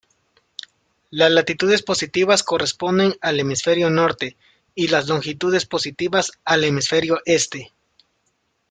[1.11, 4.35] Las latitudes positivas corresponden al hemisferio norte,
[4.73, 7.71] y las longitudes positivas al hemisferio Este.